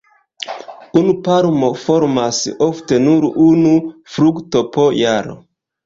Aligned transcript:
Unu 1.01 1.13
palmo 1.27 1.69
formas 1.85 2.41
ofte 2.71 3.01
nur 3.07 3.31
unu 3.51 3.79
frukto 4.19 4.69
po 4.77 4.93
jaro. 5.07 5.43